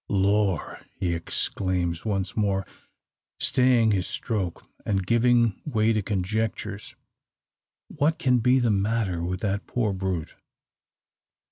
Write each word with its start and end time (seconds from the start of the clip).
"Lor!" 0.09 0.79
he 0.95 1.13
exclaims 1.13 2.05
once 2.05 2.35
more, 2.35 2.65
staying 3.39 3.91
his 3.91 4.07
stroke, 4.07 4.65
and 4.83 5.05
giving 5.05 5.61
way 5.63 5.93
to 5.93 6.01
conjectures, 6.01 6.95
"what 7.87 8.17
can 8.17 8.39
be 8.39 8.57
the 8.57 8.71
matter 8.71 9.23
with 9.23 9.41
the 9.41 9.61
poor 9.67 9.93
brute? 9.93 10.33